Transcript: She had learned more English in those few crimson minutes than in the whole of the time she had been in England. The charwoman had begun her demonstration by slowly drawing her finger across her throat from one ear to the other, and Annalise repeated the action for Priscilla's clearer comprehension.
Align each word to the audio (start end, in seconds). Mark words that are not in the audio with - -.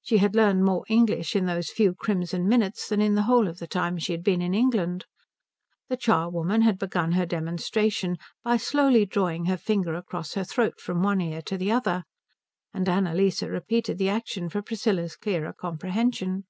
She 0.00 0.18
had 0.18 0.36
learned 0.36 0.64
more 0.64 0.84
English 0.88 1.34
in 1.34 1.46
those 1.46 1.70
few 1.72 1.92
crimson 1.92 2.46
minutes 2.46 2.86
than 2.88 3.00
in 3.00 3.16
the 3.16 3.24
whole 3.24 3.48
of 3.48 3.58
the 3.58 3.66
time 3.66 3.98
she 3.98 4.12
had 4.12 4.22
been 4.22 4.40
in 4.40 4.54
England. 4.54 5.06
The 5.88 5.96
charwoman 5.96 6.62
had 6.62 6.78
begun 6.78 7.10
her 7.18 7.26
demonstration 7.26 8.16
by 8.44 8.58
slowly 8.58 9.06
drawing 9.06 9.46
her 9.46 9.56
finger 9.56 9.96
across 9.96 10.34
her 10.34 10.44
throat 10.44 10.80
from 10.80 11.02
one 11.02 11.20
ear 11.20 11.42
to 11.42 11.58
the 11.58 11.72
other, 11.72 12.04
and 12.72 12.88
Annalise 12.88 13.42
repeated 13.42 13.98
the 13.98 14.08
action 14.08 14.48
for 14.48 14.62
Priscilla's 14.62 15.16
clearer 15.16 15.52
comprehension. 15.52 16.44